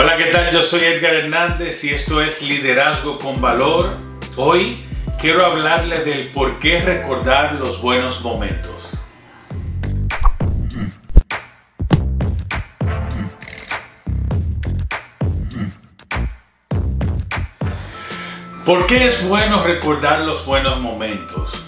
[0.00, 0.52] Hola, ¿qué tal?
[0.52, 3.96] Yo soy Edgar Hernández y esto es Liderazgo con Valor.
[4.36, 4.78] Hoy
[5.18, 9.04] quiero hablarle del por qué recordar los buenos momentos.
[18.64, 21.60] ¿Por qué es bueno recordar los buenos momentos?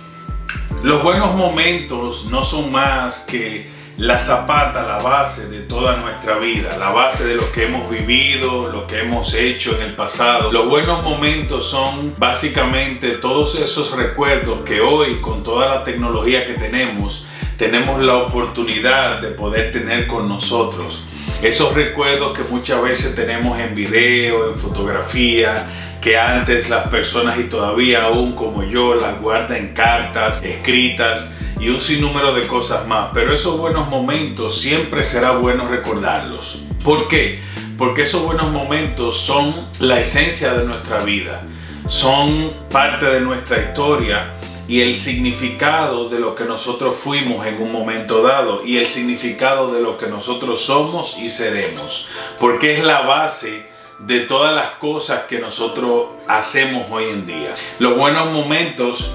[0.85, 6.79] Los buenos momentos no son más que la zapata, la base de toda nuestra vida,
[6.79, 10.51] la base de lo que hemos vivido, lo que hemos hecho en el pasado.
[10.51, 16.55] Los buenos momentos son básicamente todos esos recuerdos que hoy con toda la tecnología que
[16.55, 17.27] tenemos,
[17.59, 21.05] tenemos la oportunidad de poder tener con nosotros.
[21.43, 25.67] Esos recuerdos que muchas veces tenemos en video, en fotografía,
[26.01, 31.69] que antes las personas y todavía aún como yo las guardan en cartas escritas y
[31.69, 33.11] un sinnúmero de cosas más.
[33.13, 36.63] Pero esos buenos momentos siempre será bueno recordarlos.
[36.83, 37.41] ¿Por qué?
[37.77, 41.43] Porque esos buenos momentos son la esencia de nuestra vida,
[41.87, 44.35] son parte de nuestra historia
[44.69, 49.73] y el significado de lo que nosotros fuimos en un momento dado y el significado
[49.73, 52.09] de lo que nosotros somos y seremos.
[52.39, 57.55] Porque es la base de todas las cosas que nosotros hacemos hoy en día.
[57.79, 59.13] Los buenos momentos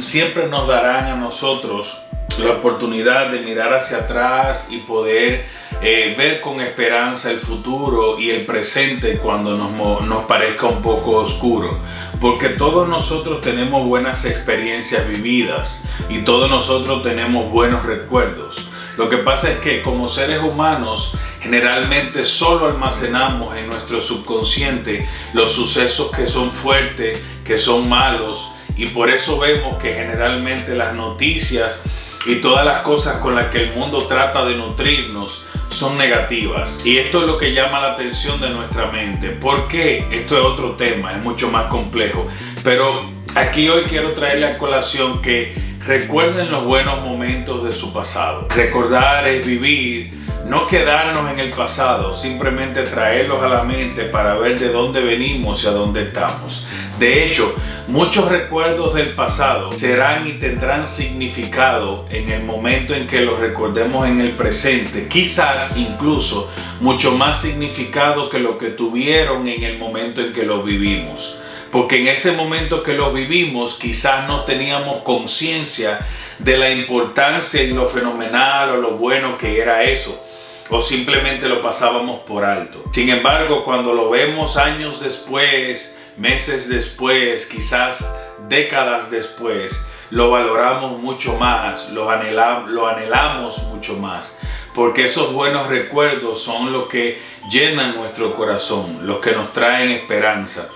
[0.00, 2.02] siempre nos darán a nosotros
[2.38, 5.46] la oportunidad de mirar hacia atrás y poder
[5.80, 11.12] eh, ver con esperanza el futuro y el presente cuando nos, nos parezca un poco
[11.16, 11.78] oscuro.
[12.20, 18.68] Porque todos nosotros tenemos buenas experiencias vividas y todos nosotros tenemos buenos recuerdos.
[18.96, 25.52] Lo que pasa es que como seres humanos generalmente solo almacenamos en nuestro subconsciente los
[25.52, 31.84] sucesos que son fuertes, que son malos y por eso vemos que generalmente las noticias
[32.26, 36.84] y todas las cosas con las que el mundo trata de nutrirnos son negativas.
[36.84, 39.30] Y esto es lo que llama la atención de nuestra mente.
[39.30, 40.06] ¿Por qué?
[40.10, 42.26] Esto es otro tema, es mucho más complejo.
[42.64, 45.54] Pero aquí hoy quiero traerle a colación que
[45.86, 48.48] recuerden los buenos momentos de su pasado.
[48.50, 54.58] Recordar es vivir no quedarnos en el pasado, simplemente traerlos a la mente para ver
[54.58, 56.68] de dónde venimos y a dónde estamos.
[56.98, 57.54] De hecho,
[57.88, 64.08] muchos recuerdos del pasado serán y tendrán significado en el momento en que los recordemos
[64.08, 70.22] en el presente, quizás incluso mucho más significado que lo que tuvieron en el momento
[70.22, 71.38] en que los vivimos.
[71.70, 75.98] Porque en ese momento que los vivimos quizás no teníamos conciencia
[76.38, 80.22] de la importancia y lo fenomenal o lo bueno que era eso
[80.68, 82.82] o simplemente lo pasábamos por alto.
[82.90, 88.16] Sin embargo, cuando lo vemos años después, meses después, quizás
[88.48, 94.40] décadas después, lo valoramos mucho más, lo, anhelamos mucho más,
[94.74, 100.68] porque esos buenos recuerdos son los que llenan nuestro corazón, los que nos traen esperanza,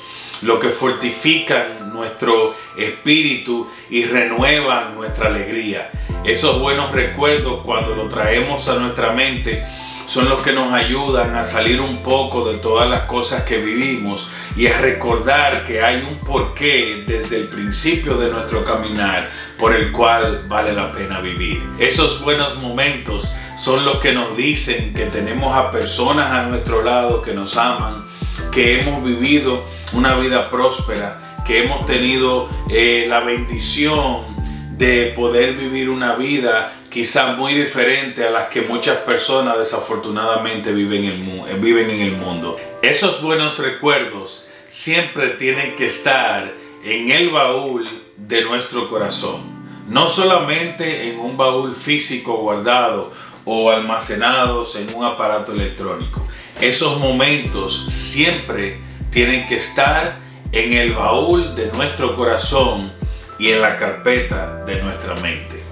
[0.42, 5.90] los que fortifican nuestro espíritu y renuevan nuestra alegría.
[6.24, 9.64] Esos buenos recuerdos cuando los traemos a nuestra mente
[10.06, 14.30] son los que nos ayudan a salir un poco de todas las cosas que vivimos
[14.54, 19.92] y a recordar que hay un porqué desde el principio de nuestro caminar por el
[19.92, 21.62] cual vale la pena vivir.
[21.78, 27.22] Esos buenos momentos son los que nos dicen que tenemos a personas a nuestro lado
[27.22, 28.04] que nos aman,
[28.52, 29.64] que hemos vivido
[29.94, 34.39] una vida próspera, que hemos tenido eh, la bendición
[34.80, 41.04] de poder vivir una vida quizá muy diferente a las que muchas personas desafortunadamente viven
[41.04, 42.56] en, el, viven en el mundo.
[42.80, 47.86] Esos buenos recuerdos siempre tienen que estar en el baúl
[48.16, 49.42] de nuestro corazón.
[49.86, 53.12] No solamente en un baúl físico guardado
[53.44, 56.26] o almacenados en un aparato electrónico.
[56.58, 58.80] Esos momentos siempre
[59.10, 60.20] tienen que estar
[60.52, 62.98] en el baúl de nuestro corazón
[63.40, 65.62] y en la carpeta de nuestra mente.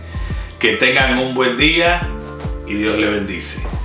[0.58, 2.08] Que tengan un buen día
[2.66, 3.77] y Dios le bendice.